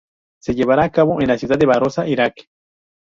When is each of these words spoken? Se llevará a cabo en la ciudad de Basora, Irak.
Se 0.41 0.55
llevará 0.55 0.85
a 0.85 0.89
cabo 0.91 1.21
en 1.21 1.27
la 1.27 1.37
ciudad 1.37 1.59
de 1.59 1.67
Basora, 1.67 2.07
Irak. 2.07 2.33